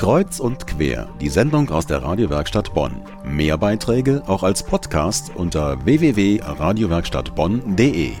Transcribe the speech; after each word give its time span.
Kreuz 0.00 0.40
und 0.40 0.66
quer, 0.66 1.14
die 1.20 1.28
Sendung 1.28 1.68
aus 1.68 1.86
der 1.86 2.02
Radiowerkstatt 2.02 2.72
Bonn. 2.72 3.04
Mehr 3.22 3.58
Beiträge 3.58 4.22
auch 4.26 4.42
als 4.42 4.62
Podcast 4.62 5.30
unter 5.36 5.84
www.radiowerkstattbonn.de. 5.84 8.12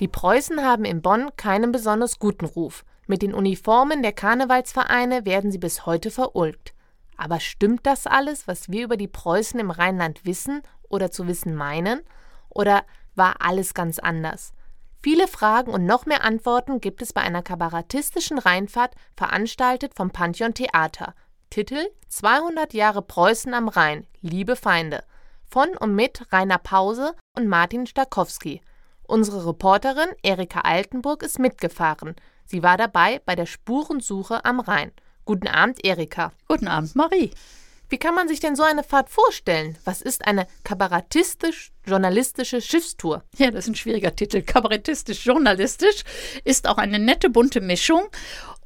Die 0.00 0.08
Preußen 0.08 0.62
haben 0.62 0.84
in 0.84 1.02
Bonn 1.02 1.28
keinen 1.36 1.70
besonders 1.70 2.18
guten 2.18 2.44
Ruf. 2.44 2.84
Mit 3.06 3.22
den 3.22 3.34
Uniformen 3.34 4.02
der 4.02 4.14
Karnevalsvereine 4.14 5.24
werden 5.24 5.52
sie 5.52 5.58
bis 5.58 5.86
heute 5.86 6.10
verulgt. 6.10 6.74
Aber 7.16 7.38
stimmt 7.38 7.86
das 7.86 8.08
alles, 8.08 8.48
was 8.48 8.68
wir 8.68 8.82
über 8.82 8.96
die 8.96 9.06
Preußen 9.06 9.60
im 9.60 9.70
Rheinland 9.70 10.26
wissen 10.26 10.60
oder 10.88 11.12
zu 11.12 11.28
wissen 11.28 11.54
meinen? 11.54 12.00
Oder 12.48 12.82
war 13.14 13.36
alles 13.38 13.74
ganz 13.74 14.00
anders? 14.00 14.54
Viele 15.02 15.28
Fragen 15.28 15.72
und 15.72 15.86
noch 15.86 16.06
mehr 16.06 16.24
Antworten 16.24 16.80
gibt 16.80 17.02
es 17.02 17.12
bei 17.12 17.20
einer 17.20 17.42
kabarettistischen 17.42 18.38
Rheinfahrt, 18.38 18.94
veranstaltet 19.16 19.94
vom 19.94 20.10
Pantheon 20.10 20.54
Theater. 20.54 21.14
Titel 21.50 21.86
200 22.08 22.74
Jahre 22.74 23.02
Preußen 23.02 23.54
am 23.54 23.68
Rhein, 23.68 24.06
liebe 24.20 24.56
Feinde. 24.56 25.04
Von 25.48 25.76
und 25.76 25.94
mit 25.94 26.32
Rainer 26.32 26.58
Pause 26.58 27.14
und 27.36 27.46
Martin 27.46 27.86
Stakowski. 27.86 28.60
Unsere 29.04 29.46
Reporterin 29.46 30.08
Erika 30.22 30.60
Altenburg 30.62 31.22
ist 31.22 31.38
mitgefahren. 31.38 32.16
Sie 32.44 32.62
war 32.62 32.76
dabei 32.76 33.20
bei 33.24 33.36
der 33.36 33.46
Spurensuche 33.46 34.44
am 34.44 34.58
Rhein. 34.58 34.90
Guten 35.24 35.48
Abend, 35.48 35.84
Erika. 35.84 36.32
Guten 36.48 36.66
Abend, 36.66 36.96
Marie. 36.96 37.30
Wie 37.88 37.98
kann 37.98 38.16
man 38.16 38.26
sich 38.26 38.40
denn 38.40 38.56
so 38.56 38.64
eine 38.64 38.82
Fahrt 38.82 39.10
vorstellen? 39.10 39.78
Was 39.84 40.02
ist 40.02 40.26
eine 40.26 40.48
kabarettistisch-journalistische 40.64 42.60
Schiffstour? 42.60 43.22
Ja, 43.36 43.52
das 43.52 43.64
ist 43.64 43.70
ein 43.70 43.76
schwieriger 43.76 44.16
Titel. 44.16 44.42
Kabarettistisch-journalistisch 44.42 46.02
ist 46.44 46.66
auch 46.66 46.78
eine 46.78 46.98
nette 46.98 47.30
bunte 47.30 47.60
Mischung. 47.60 48.08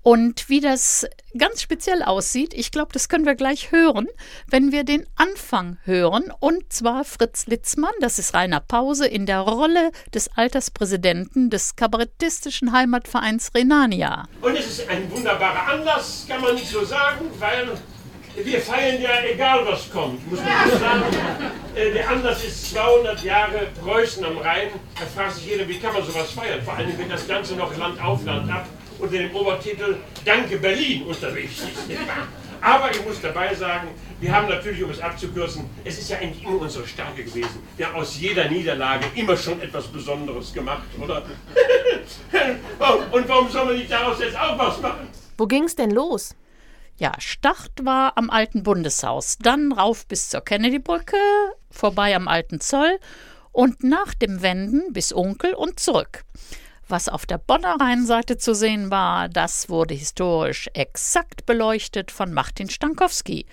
Und 0.03 0.49
wie 0.49 0.61
das 0.61 1.07
ganz 1.37 1.61
speziell 1.61 2.03
aussieht, 2.03 2.55
ich 2.55 2.71
glaube, 2.71 2.93
das 2.95 3.11
können 3.11 3.27
wir 3.27 3.35
gleich 3.35 3.71
hören, 3.71 4.09
wenn 4.47 4.73
wir 4.73 4.85
den 4.85 5.07
Anfang 5.17 5.77
hören. 5.85 6.33
Und 6.41 6.73
zwar 6.73 7.05
Fritz 7.05 7.47
Litzmann, 7.47 7.93
das 8.01 8.19
ist 8.19 8.33
Rainer 8.33 8.61
Pause, 8.61 9.07
in 9.07 9.27
der 9.27 9.41
Rolle 9.41 9.91
des 10.15 10.31
Alterspräsidenten 10.35 11.51
des 11.51 11.77
kabarettistischen 11.77 12.73
Heimatvereins 12.73 13.51
Renania. 13.55 14.27
Und 14.41 14.57
es 14.57 14.79
ist 14.79 14.89
ein 14.89 15.11
wunderbarer 15.11 15.69
Anlass, 15.69 16.25
kann 16.27 16.41
man 16.41 16.55
nicht 16.55 16.71
so 16.71 16.83
sagen, 16.83 17.27
weil 17.39 17.77
wir 18.37 18.61
feiern 18.61 19.01
ja 19.01 19.23
egal 19.25 19.67
was 19.67 19.91
kommt, 19.91 20.31
muss 20.31 20.41
man 20.41 20.81
sagen. 20.81 21.05
Äh, 21.75 21.93
der 21.93 22.09
Anlass 22.09 22.45
ist 22.45 22.71
200 22.71 23.23
Jahre 23.23 23.69
Preußen 23.83 24.25
am 24.25 24.39
Rhein. 24.39 24.69
Da 24.99 25.07
fragt 25.07 25.35
sich 25.35 25.47
jeder, 25.47 25.69
wie 25.69 25.79
kann 25.79 25.93
man 25.93 26.03
sowas 26.05 26.31
feiern? 26.33 26.63
Vor 26.63 26.75
allem, 26.75 26.97
wenn 26.99 27.09
das 27.09 27.27
Ganze 27.27 27.55
noch 27.57 27.77
Land 27.77 28.03
auf 28.03 28.25
Land 28.25 28.51
ab 28.51 28.67
unter 28.99 29.17
dem 29.17 29.35
Obertitel 29.35 29.97
Danke 30.25 30.59
Berlin 30.59 31.05
unterwegs 31.05 31.61
ist. 31.61 31.99
Aber 32.61 32.91
ich 32.91 33.03
muss 33.05 33.21
dabei 33.23 33.55
sagen, 33.55 33.89
wir 34.21 34.33
haben 34.35 34.49
natürlich, 34.49 34.83
um 34.83 34.91
es 34.91 35.01
abzukürzen, 35.01 35.65
es 35.83 35.99
ist 35.99 36.11
ja 36.11 36.19
eigentlich 36.19 36.45
immer 36.45 36.61
unsere 36.61 36.87
Stärke 36.87 37.25
gewesen. 37.25 37.63
Wir 37.77 37.87
haben 37.87 37.97
aus 37.97 38.21
jeder 38.21 38.51
Niederlage 38.51 39.07
immer 39.15 39.37
schon 39.37 39.63
etwas 39.63 39.87
Besonderes 39.87 40.53
gemacht, 40.53 40.89
oder? 41.01 41.23
Und 43.13 43.29
warum 43.29 43.49
soll 43.49 43.65
man 43.65 43.77
nicht 43.77 43.91
daraus 43.91 44.21
jetzt 44.21 44.39
auch 44.39 44.59
was 44.59 44.79
machen? 44.81 45.09
Wo 45.39 45.47
ging 45.47 45.65
es 45.65 45.75
denn 45.75 45.91
los? 45.91 46.35
Ja, 47.01 47.15
Start 47.19 47.83
war 47.83 48.19
am 48.19 48.29
alten 48.29 48.63
Bundeshaus, 48.63 49.39
dann 49.39 49.73
rauf 49.73 50.07
bis 50.07 50.29
zur 50.29 50.43
Kennedybrücke, 50.43 51.17
vorbei 51.71 52.15
am 52.15 52.29
alten 52.29 52.61
Zoll 52.61 52.99
und 53.53 53.83
nach 53.83 54.13
dem 54.13 54.43
Wenden 54.43 54.93
bis 54.93 55.15
Onkel 55.15 55.55
und 55.55 55.81
zurück. 55.81 56.27
Was 56.89 57.09
auf 57.09 57.25
der 57.25 57.39
Bonner 57.39 57.77
Rheinseite 57.81 58.37
zu 58.37 58.55
sehen 58.55 58.91
war, 58.91 59.31
das 59.31 59.71
wurde 59.71 59.95
historisch 59.95 60.69
exakt 60.75 61.47
beleuchtet 61.47 62.11
von 62.11 62.35
Martin 62.35 62.69
Stankowski. 62.69 63.47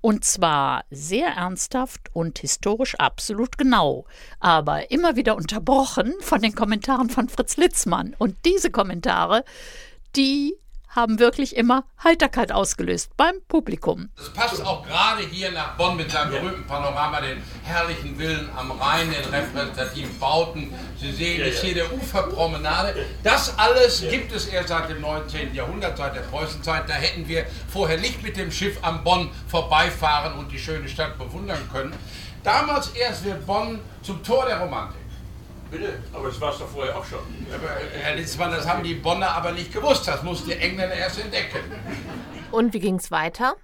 Und 0.00 0.24
zwar 0.24 0.84
sehr 0.92 1.26
ernsthaft 1.26 2.08
und 2.12 2.38
historisch 2.38 2.94
absolut 3.00 3.58
genau, 3.58 4.04
aber 4.38 4.92
immer 4.92 5.16
wieder 5.16 5.34
unterbrochen 5.34 6.14
von 6.20 6.40
den 6.40 6.54
Kommentaren 6.54 7.10
von 7.10 7.28
Fritz 7.28 7.56
Litzmann. 7.56 8.14
Und 8.16 8.36
diese 8.44 8.70
Kommentare, 8.70 9.44
die 10.14 10.54
haben 10.92 11.18
wirklich 11.18 11.56
immer 11.56 11.84
Heiterkeit 12.04 12.52
ausgelöst 12.52 13.10
beim 13.16 13.34
Publikum. 13.48 14.10
Das 14.16 14.32
passt 14.32 14.64
auch 14.64 14.86
gerade 14.86 15.22
hier 15.22 15.50
nach 15.50 15.76
Bonn 15.76 15.96
mit 15.96 16.10
seinem 16.10 16.30
berühmten 16.30 16.66
Panorama, 16.66 17.20
den 17.20 17.42
herrlichen 17.64 18.16
Villen 18.16 18.48
am 18.56 18.70
Rhein, 18.72 19.10
den 19.10 19.24
repräsentativen 19.32 20.18
Bauten. 20.18 20.72
Sie 21.00 21.12
sehen 21.12 21.40
jetzt 21.40 21.62
hier 21.62 21.74
der 21.74 21.92
Uferpromenade. 21.92 23.06
Das 23.22 23.58
alles 23.58 24.04
gibt 24.08 24.32
es 24.32 24.46
erst 24.46 24.68
seit 24.68 24.90
dem 24.90 25.00
19. 25.00 25.54
Jahrhundert, 25.54 25.96
seit 25.96 26.14
der 26.14 26.20
Preußenzeit. 26.20 26.88
Da 26.88 26.94
hätten 26.94 27.26
wir 27.26 27.46
vorher 27.68 27.98
nicht 27.98 28.22
mit 28.22 28.36
dem 28.36 28.52
Schiff 28.52 28.78
am 28.82 29.02
Bonn 29.02 29.30
vorbeifahren 29.48 30.34
und 30.38 30.52
die 30.52 30.58
schöne 30.58 30.88
Stadt 30.88 31.18
bewundern 31.18 31.68
können. 31.72 31.94
Damals 32.44 32.88
erst 32.88 33.24
wird 33.24 33.46
Bonn 33.46 33.80
zum 34.02 34.22
Tor 34.22 34.46
der 34.46 34.58
Romantik. 34.58 35.01
Bitte? 35.72 35.98
Aber 36.12 36.28
das 36.28 36.38
war 36.38 36.52
es 36.52 36.58
doch 36.58 36.68
vorher 36.68 36.96
auch 36.96 37.04
schon. 37.04 37.20
Aber, 37.52 37.68
Herr 37.94 38.14
Litzmann, 38.14 38.50
das 38.50 38.68
haben 38.68 38.84
die 38.84 38.94
Bonner 38.94 39.30
aber 39.30 39.52
nicht 39.52 39.72
gewusst. 39.72 40.06
Das 40.06 40.22
mussten 40.22 40.50
die 40.50 40.56
Engländer 40.56 40.94
erst 40.94 41.18
entdecken. 41.18 41.60
Und 42.50 42.74
wie 42.74 42.78
ging 42.78 42.96
es 42.96 43.10
weiter? 43.10 43.56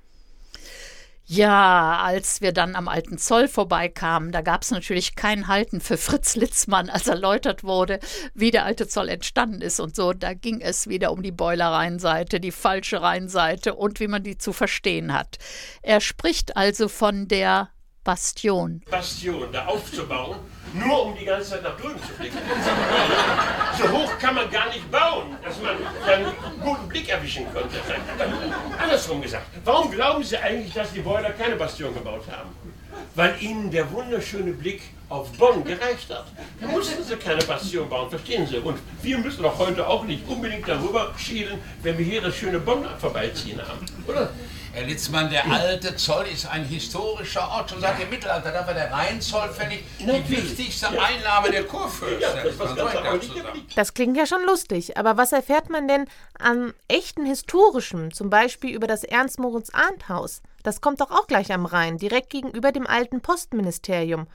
Ja, 1.26 1.98
als 2.02 2.40
wir 2.40 2.52
dann 2.52 2.74
am 2.74 2.88
alten 2.88 3.18
Zoll 3.18 3.48
vorbeikamen, 3.48 4.32
da 4.32 4.40
gab 4.40 4.62
es 4.62 4.70
natürlich 4.70 5.14
kein 5.14 5.48
Halten 5.48 5.82
für 5.82 5.98
Fritz 5.98 6.34
Litzmann, 6.34 6.88
als 6.88 7.06
erläutert 7.06 7.62
wurde, 7.62 8.00
wie 8.32 8.50
der 8.50 8.64
alte 8.64 8.88
Zoll 8.88 9.10
entstanden 9.10 9.60
ist 9.60 9.78
und 9.78 9.94
so. 9.94 10.14
Da 10.14 10.32
ging 10.32 10.62
es 10.62 10.88
wieder 10.88 11.12
um 11.12 11.22
die 11.22 11.30
Boiler-Rheinseite, 11.30 12.40
die 12.40 12.52
falsche 12.52 13.02
Rheinseite 13.02 13.74
und 13.74 14.00
wie 14.00 14.08
man 14.08 14.22
die 14.22 14.38
zu 14.38 14.54
verstehen 14.54 15.12
hat. 15.12 15.36
Er 15.82 16.00
spricht 16.00 16.56
also 16.56 16.88
von 16.88 17.28
der 17.28 17.68
Bastion. 18.08 18.80
Bastion, 18.90 19.52
da 19.52 19.66
aufzubauen, 19.66 20.38
nur 20.72 21.04
um 21.04 21.14
die 21.14 21.26
ganze 21.26 21.50
Zeit 21.50 21.62
nach 21.62 21.76
drüben 21.76 22.00
zu 22.02 22.14
blicken. 22.14 22.38
So 23.76 23.86
hoch 23.86 24.18
kann 24.18 24.34
man 24.34 24.50
gar 24.50 24.68
nicht 24.68 24.90
bauen, 24.90 25.36
dass 25.44 25.60
man 25.60 25.76
dann 26.06 26.24
einen 26.24 26.34
guten 26.64 26.88
Blick 26.88 27.10
erwischen 27.10 27.44
konnte. 27.52 27.76
Andersrum 28.78 29.20
gesagt, 29.20 29.44
warum 29.62 29.90
glauben 29.90 30.24
Sie 30.24 30.38
eigentlich, 30.38 30.72
dass 30.72 30.90
die 30.90 31.00
Boiler 31.00 31.32
keine 31.32 31.56
Bastion 31.56 31.92
gebaut 31.92 32.24
haben? 32.32 32.48
Weil 33.14 33.36
ihnen 33.42 33.70
der 33.70 33.92
wunderschöne 33.92 34.52
Blick 34.52 34.80
auf 35.10 35.30
Bonn 35.32 35.62
gereicht 35.62 36.08
hat. 36.08 36.28
Da 36.62 36.66
mussten 36.66 37.04
sie 37.04 37.16
keine 37.16 37.42
Bastion 37.42 37.90
bauen, 37.90 38.08
verstehen 38.08 38.46
Sie? 38.46 38.56
Und 38.56 38.78
wir 39.02 39.18
müssen 39.18 39.42
doch 39.42 39.58
heute 39.58 39.86
auch 39.86 40.04
nicht 40.04 40.26
unbedingt 40.26 40.66
darüber 40.66 41.12
schielen, 41.18 41.58
wenn 41.82 41.98
wir 41.98 42.06
hier 42.06 42.22
das 42.22 42.34
schöne 42.36 42.58
Bonn 42.58 42.86
vorbeiziehen 42.98 43.60
haben, 43.60 43.84
oder? 44.06 44.30
Herr 44.78 44.86
Litzmann, 44.86 45.28
der 45.28 45.44
alte 45.50 45.96
Zoll 45.96 46.26
ist 46.32 46.46
ein 46.46 46.64
historischer 46.64 47.48
Ort. 47.50 47.70
Schon 47.70 47.80
seit 47.80 48.00
dem 48.00 48.10
Mittelalter, 48.10 48.52
da 48.52 48.64
war 48.64 48.74
der 48.74 48.92
Rheinzoll 48.92 49.48
fällig 49.48 49.82
die 49.98 50.30
wichtigste 50.30 50.86
Einnahme 50.86 51.50
der 51.50 51.64
Kurfürsten. 51.64 52.22
Das 53.74 53.94
klingt 53.94 54.16
ja 54.16 54.24
schon 54.24 54.44
lustig, 54.44 54.96
aber 54.96 55.16
was 55.16 55.32
erfährt 55.32 55.68
man 55.68 55.88
denn 55.88 56.04
an 56.38 56.74
echten 56.86 57.26
historischem, 57.26 58.14
zum 58.14 58.30
Beispiel 58.30 58.72
über 58.72 58.86
das 58.86 59.02
Ernst-Moritz-Arndt-Haus? 59.02 60.42
Das 60.68 60.82
kommt 60.82 61.00
doch 61.00 61.10
auch 61.10 61.26
gleich 61.26 61.50
am 61.50 61.64
Rhein, 61.64 61.96
direkt 61.96 62.28
gegenüber 62.28 62.72
dem 62.72 62.86
alten 62.86 63.22
Postministerium. 63.22 64.26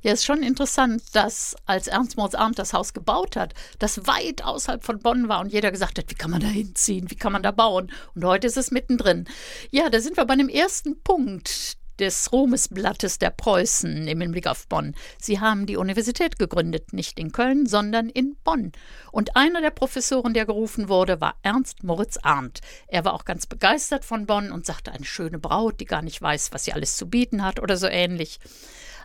Ja, 0.00 0.12
ist 0.12 0.24
schon 0.24 0.42
interessant, 0.42 1.00
dass 1.14 1.54
als 1.64 1.86
Ernst 1.86 2.16
Moritz 2.16 2.34
Arndt 2.34 2.58
das 2.58 2.72
Haus 2.72 2.92
gebaut 2.92 3.36
hat, 3.36 3.54
das 3.78 4.04
weit 4.08 4.42
außerhalb 4.42 4.82
von 4.82 4.98
Bonn 4.98 5.28
war 5.28 5.38
und 5.38 5.52
jeder 5.52 5.70
gesagt 5.70 5.98
hat, 5.98 6.10
wie 6.10 6.16
kann 6.16 6.32
man 6.32 6.40
da 6.40 6.48
hinziehen, 6.48 7.08
wie 7.08 7.14
kann 7.14 7.30
man 7.30 7.44
da 7.44 7.52
bauen? 7.52 7.92
Und 8.16 8.24
heute 8.24 8.48
ist 8.48 8.56
es 8.56 8.72
mittendrin. 8.72 9.28
Ja, 9.70 9.88
da 9.88 10.00
sind 10.00 10.16
wir 10.16 10.24
bei 10.24 10.34
dem 10.34 10.48
ersten 10.48 11.00
Punkt 11.04 11.76
des 11.98 12.32
Ruhmesblattes 12.32 13.18
der 13.18 13.30
Preußen 13.30 14.06
im 14.06 14.20
Hinblick 14.20 14.46
auf 14.46 14.66
Bonn. 14.68 14.94
Sie 15.20 15.40
haben 15.40 15.66
die 15.66 15.76
Universität 15.76 16.38
gegründet, 16.38 16.92
nicht 16.92 17.18
in 17.18 17.32
Köln, 17.32 17.66
sondern 17.66 18.08
in 18.08 18.36
Bonn. 18.44 18.72
Und 19.12 19.36
einer 19.36 19.60
der 19.60 19.70
Professoren, 19.70 20.34
der 20.34 20.46
gerufen 20.46 20.88
wurde, 20.88 21.20
war 21.20 21.36
Ernst 21.42 21.84
Moritz 21.84 22.18
Arndt. 22.22 22.60
Er 22.88 23.04
war 23.04 23.14
auch 23.14 23.24
ganz 23.24 23.46
begeistert 23.46 24.04
von 24.04 24.26
Bonn 24.26 24.52
und 24.52 24.66
sagte, 24.66 24.92
eine 24.92 25.04
schöne 25.04 25.38
Braut, 25.38 25.80
die 25.80 25.86
gar 25.86 26.02
nicht 26.02 26.20
weiß, 26.20 26.52
was 26.52 26.64
sie 26.64 26.72
alles 26.72 26.96
zu 26.96 27.08
bieten 27.08 27.42
hat 27.42 27.60
oder 27.60 27.76
so 27.76 27.86
ähnlich. 27.86 28.38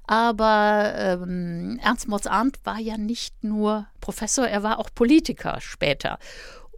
Aber 0.07 0.93
ähm, 0.95 1.79
Ernst 1.81 2.07
Moritz 2.07 2.27
Arndt 2.27 2.59
war 2.63 2.79
ja 2.79 2.97
nicht 2.97 3.43
nur 3.43 3.87
Professor, 4.01 4.47
er 4.47 4.63
war 4.63 4.79
auch 4.79 4.89
Politiker 4.93 5.61
später. 5.61 6.17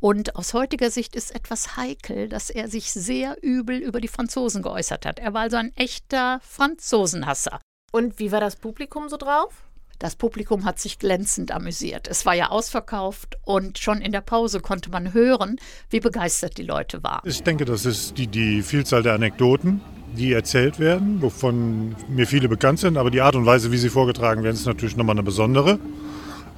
Und 0.04 0.36
aus 0.36 0.54
heutiger 0.54 0.92
Sicht 0.92 1.16
ist 1.16 1.34
etwas 1.34 1.78
heikel, 1.78 2.28
dass 2.28 2.50
er 2.50 2.68
sich 2.68 2.92
sehr 2.92 3.38
übel 3.42 3.78
über 3.78 4.02
die 4.02 4.10
Franzosen 4.10 4.62
geäußert 4.62 5.06
hat. 5.06 5.18
Er 5.18 5.34
war 5.34 5.44
also 5.44 5.56
ein 5.56 5.72
echter 5.78 6.42
Franzosenhasser. 6.44 7.62
Und 7.94 8.20
wie 8.20 8.34
war 8.34 8.42
das 8.42 8.58
Publikum 8.58 9.08
so 9.08 9.16
drauf? 9.16 9.64
Das 10.00 10.18
Publikum 10.18 10.66
hat 10.66 10.78
sich 10.78 11.00
glänzend 11.00 11.54
amüsiert. 11.54 12.10
Es 12.10 12.26
war 12.26 12.34
ja 12.34 12.50
ausverkauft 12.50 13.38
und 13.46 13.78
schon 13.78 14.02
in 14.02 14.12
der 14.12 14.20
Pause 14.20 14.60
konnte 14.60 14.90
man 14.90 15.14
hören, 15.14 15.56
wie 15.90 16.02
begeistert 16.02 16.58
die 16.58 16.64
Leute 16.64 17.02
waren. 17.02 17.22
Ich 17.24 17.42
denke, 17.42 17.64
das 17.64 17.86
ist 17.86 18.18
die, 18.18 18.28
die 18.28 18.62
Vielzahl 18.62 19.04
der 19.04 19.14
Anekdoten, 19.14 19.80
die 20.18 20.34
erzählt 20.34 20.80
werden, 20.80 21.22
wovon 21.22 21.96
mir 22.10 22.28
viele 22.28 22.50
bekannt 22.50 22.80
sind, 22.80 22.98
aber 22.98 23.10
die 23.10 23.22
Art 23.22 23.38
und 23.38 23.46
Weise, 23.46 23.72
wie 23.72 23.78
sie 23.78 23.88
vorgetragen 23.88 24.44
werden, 24.44 24.56
ist 24.56 24.66
natürlich 24.66 24.98
nochmal 24.98 25.16
eine 25.16 25.24
besondere. 25.24 25.80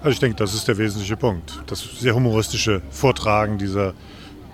Also 0.06 0.14
ich 0.14 0.20
denke, 0.20 0.36
das 0.36 0.54
ist 0.54 0.68
der 0.68 0.78
wesentliche 0.78 1.18
Punkt. 1.18 1.64
Das 1.66 1.82
sehr 1.82 2.14
humoristische 2.14 2.84
Vortragen 2.92 3.58
dieser 3.58 3.96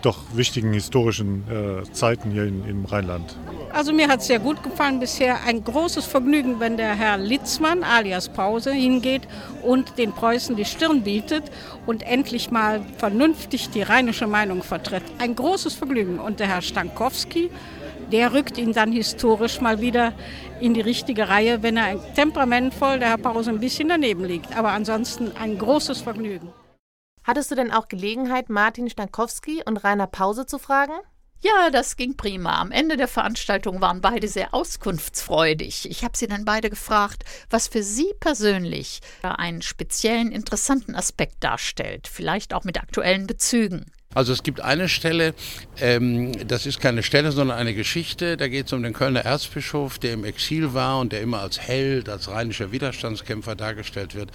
doch 0.02 0.18
wichtigen 0.34 0.72
historischen 0.72 1.44
äh, 1.50 1.84
Zeiten 1.92 2.32
hier 2.32 2.46
in, 2.46 2.66
im 2.66 2.86
Rheinland. 2.86 3.36
Also 3.74 3.92
mir 3.92 4.08
hat 4.08 4.22
es 4.22 4.28
sehr 4.28 4.40
gut 4.40 4.64
gefallen 4.64 5.02
bisher. 5.02 5.44
Ein 5.46 5.62
großes 5.62 6.06
Vergnügen, 6.06 6.62
wenn 6.62 6.78
der 6.78 6.96
Herr 6.96 7.18
Litzmann 7.18 7.84
alias 7.84 8.30
Pause 8.30 8.72
hingeht 8.72 9.24
und 9.62 9.98
den 9.98 10.14
Preußen 10.14 10.56
die 10.56 10.64
Stirn 10.64 11.04
bietet 11.04 11.44
und 11.86 12.04
endlich 12.04 12.50
mal 12.50 12.80
vernünftig 12.98 13.72
die 13.72 13.82
rheinische 13.82 14.28
Meinung 14.28 14.64
vertritt. 14.64 15.04
Ein 15.20 15.36
großes 15.36 15.74
Vergnügen. 15.74 16.18
Und 16.18 16.40
der 16.40 16.48
Herr 16.48 16.62
Stankowski, 16.62 17.50
der 18.12 18.34
rückt 18.34 18.58
ihn 18.58 18.74
dann 18.74 18.92
historisch 18.92 19.62
mal 19.62 19.82
wieder 19.82 20.14
in 20.60 20.74
die 20.74 20.82
richtige 20.82 21.30
Reihe, 21.30 21.64
wenn 21.64 21.78
er 21.78 22.14
temperamentvoll, 22.14 23.00
der 23.00 23.10
Herr 23.10 23.18
Pause, 23.18 23.52
ein 23.52 23.60
bisschen 23.60 23.90
daneben 23.90 24.26
liegt. 24.26 24.56
Aber 24.56 24.72
ansonsten 24.72 25.32
ein 25.38 25.58
großes 25.58 26.02
Vergnügen. 26.02 26.54
Hattest 27.24 27.52
du 27.52 27.56
denn 27.56 27.72
auch 27.72 27.88
Gelegenheit, 27.88 28.50
Martin 28.50 28.90
Stankowski 28.90 29.62
und 29.66 29.78
Rainer 29.78 30.08
Pause 30.08 30.46
zu 30.46 30.58
fragen? 30.58 30.94
Ja, 31.44 31.72
das 31.72 31.98
ging 31.98 32.16
prima. 32.18 32.60
Am 32.62 32.72
Ende 32.72 32.98
der 32.98 33.08
Veranstaltung 33.08 33.82
waren 33.82 34.00
beide 34.02 34.28
sehr 34.28 34.54
auskunftsfreudig. 34.54 35.90
Ich 35.90 36.04
habe 36.04 36.16
sie 36.16 36.28
dann 36.28 36.46
beide 36.46 36.70
gefragt, 36.70 37.24
was 37.50 37.68
für 37.68 37.82
sie 37.82 38.14
persönlich 38.20 39.02
einen 39.24 39.64
speziellen 39.64 40.32
interessanten 40.32 40.96
Aspekt 40.96 41.44
darstellt, 41.44 42.08
vielleicht 42.08 42.54
auch 42.54 42.64
mit 42.64 42.80
aktuellen 42.80 43.26
Bezügen. 43.26 43.92
Also 44.14 44.34
es 44.34 44.44
gibt 44.44 44.60
eine 44.60 44.90
Stelle, 44.90 45.34
ähm, 45.80 46.34
das 46.46 46.66
ist 46.66 46.82
keine 46.82 47.02
Stelle, 47.02 47.32
sondern 47.32 47.58
eine 47.58 47.74
Geschichte. 47.74 48.36
Da 48.36 48.50
geht 48.50 48.68
es 48.68 48.74
um 48.74 48.84
den 48.84 48.92
Kölner 48.92 49.22
Erzbischof, 49.22 50.00
der 50.00 50.14
im 50.14 50.26
Exil 50.26 50.74
war 50.74 51.00
und 51.00 51.14
der 51.14 51.22
immer 51.22 51.40
als 51.40 51.60
Held, 51.60 52.10
als 52.10 52.30
rheinischer 52.30 52.74
Widerstandskämpfer 52.74 53.56
dargestellt 53.56 54.14
wird. 54.14 54.30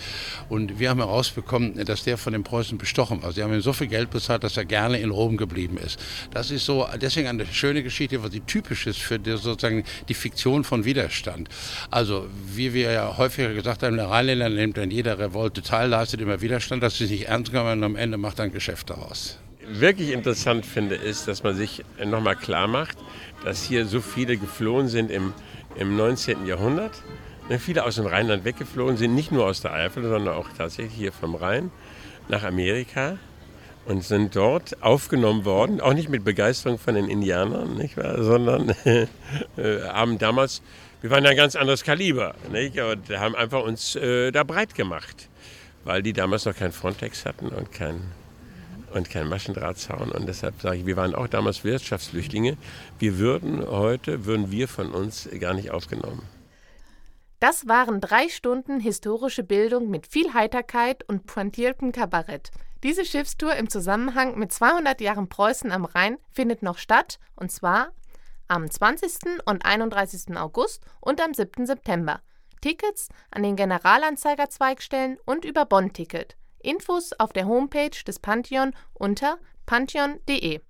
Und 0.49 0.79
wir 0.79 0.89
haben 0.89 1.01
herausbekommen, 1.01 1.85
dass 1.85 2.05
der 2.05 2.17
von 2.17 2.33
den 2.33 2.43
Preußen 2.43 2.79
bestochen 2.79 3.23
war. 3.23 3.33
Sie 3.33 3.43
haben 3.43 3.53
ihm 3.53 3.61
so 3.61 3.75
viel 3.75 3.89
Geld 3.89 4.11
bezahlt, 4.11 4.45
dass 4.45 4.57
er 4.57 4.65
gerne 4.65 4.99
in 4.99 5.11
Rom 5.11 5.37
geblieben 5.37 5.77
ist. 5.77 6.01
Das 6.31 6.51
ist 6.51 6.65
so 6.65 6.89
deswegen 7.01 7.29
eine 7.29 7.45
schöne 7.45 7.83
Geschichte, 7.83 8.23
weil 8.23 8.33
sie 8.33 8.41
typisch 8.41 8.87
ist 8.87 9.01
für 9.01 9.19
die, 9.19 9.33
sozusagen 9.33 9.85
die 10.09 10.15
Fiktion 10.15 10.65
von 10.65 10.87
Widerstand. 10.87 11.51
Also 11.91 12.27
wie 12.47 12.73
wir 12.73 12.93
ja 12.93 13.19
häufiger 13.19 13.53
gesagt 13.53 13.83
haben, 13.83 13.97
der 13.97 14.09
Rheinländer 14.09 14.49
nimmt 14.49 14.79
an 14.79 14.91
jeder 14.91 15.19
Revolte 15.19 15.61
teil, 15.61 15.91
leistet 15.91 16.23
immer 16.23 16.41
Widerstand, 16.41 16.83
das 16.83 16.99
ist 16.99 17.11
nicht 17.11 17.29
ernst 17.29 17.53
genommen 17.53 17.73
und 17.79 17.85
am 17.85 17.97
Ende 17.97 18.17
macht 18.17 18.41
ein 18.41 18.53
Geschäft 18.53 18.89
daraus 18.89 19.39
wirklich 19.69 20.11
interessant 20.11 20.67
finde, 20.67 20.95
ist, 20.95 21.29
dass 21.29 21.43
man 21.43 21.55
sich 21.55 21.85
nochmal 22.05 22.37
klar 22.37 22.67
macht, 22.67 22.97
dass 23.45 23.63
hier 23.63 23.87
so 23.87 24.01
viele 24.01 24.37
geflohen 24.37 24.89
sind 24.89 25.11
im, 25.11 25.33
im 25.77 25.97
19. 25.97 26.47
Jahrhundert. 26.47 27.03
Ne, 27.49 27.59
viele 27.59 27.85
aus 27.85 27.97
dem 27.97 28.07
Rheinland 28.07 28.45
weggeflohen 28.45 28.97
sind, 28.97 29.15
nicht 29.15 29.31
nur 29.31 29.47
aus 29.47 29.61
der 29.61 29.73
Eifel, 29.73 30.03
sondern 30.03 30.35
auch 30.35 30.49
tatsächlich 30.57 30.95
hier 30.95 31.13
vom 31.13 31.35
Rhein 31.35 31.71
nach 32.29 32.43
Amerika 32.43 33.19
und 33.85 34.03
sind 34.03 34.35
dort 34.35 34.83
aufgenommen 34.83 35.45
worden, 35.45 35.81
auch 35.81 35.95
nicht 35.95 36.09
mit 36.09 36.25
Begeisterung 36.25 36.79
von 36.79 36.97
den 36.97 37.09
Indianern, 37.09 37.77
nicht 37.77 37.97
wahr, 37.97 38.21
sondern 38.21 38.71
äh, 38.85 39.07
haben 39.85 40.19
damals, 40.19 40.61
wir 41.03 41.11
waren 41.11 41.23
ja 41.23 41.31
ein 41.31 41.37
ganz 41.37 41.55
anderes 41.55 41.85
Kaliber 41.85 42.35
nicht, 42.51 42.81
und 42.81 43.09
haben 43.11 43.37
einfach 43.37 43.63
uns 43.63 43.95
äh, 43.95 44.33
da 44.33 44.43
breit 44.43 44.75
gemacht, 44.75 45.29
weil 45.85 46.03
die 46.03 46.13
damals 46.13 46.47
noch 46.47 46.57
kein 46.57 46.73
Frontex 46.73 47.25
hatten 47.25 47.49
und 47.49 47.71
kein 47.71 48.01
und 48.97 49.11
kein 49.11 49.29
Maschendrahtzaun. 49.29 50.11
Und 50.11 50.27
deshalb 50.27 50.61
sage 50.61 50.79
ich, 50.79 50.87
wir 50.87 50.97
waren 50.97 51.15
auch 51.15 51.29
damals 51.29 51.65
Wirtschaftsflüchtlinge. 51.65 52.57
Wir 52.99 53.19
würden 53.19 53.65
heute, 53.67 54.25
würden 54.25 54.51
wir 54.51 54.69
von 54.69 54.93
uns 54.93 55.29
gar 55.39 55.55
nicht 55.55 55.71
aufgenommen. 55.71 56.23
Das 57.39 57.69
waren 57.69 58.01
drei 58.01 58.29
Stunden 58.29 58.81
historische 58.81 59.43
Bildung 59.43 59.91
mit 59.91 60.07
viel 60.07 60.33
Heiterkeit 60.33 61.05
und 61.07 61.27
pointiertem 61.27 61.93
Kabarett. 61.93 62.51
Diese 62.83 63.05
Schiffstour 63.05 63.55
im 63.57 63.69
Zusammenhang 63.69 64.39
mit 64.39 64.53
200 64.53 65.01
Jahren 65.01 65.29
Preußen 65.29 65.71
am 65.71 65.85
Rhein 65.85 66.17
findet 66.33 66.63
noch 66.63 66.79
statt, 66.79 67.19
und 67.35 67.53
zwar 67.53 67.93
am 68.49 68.71
20. 68.71 69.43
und 69.45 69.65
31. 69.65 70.37
August 70.37 70.83
und 71.01 71.21
am 71.21 71.35
7. 71.35 71.67
September. 71.67 72.21
Tickets 72.61 73.09
an 73.31 73.43
den 73.43 73.57
Generalanzeiger-Zweigstellen 73.57 75.19
und 75.27 75.45
über 75.45 75.67
Bonn-Ticket. 75.67 76.37
Infos 76.61 77.13
auf 77.19 77.33
der 77.33 77.47
Homepage 77.47 78.05
des 78.07 78.19
Pantheon 78.19 78.73
unter 78.95 79.39
pantheon.de 79.67 80.61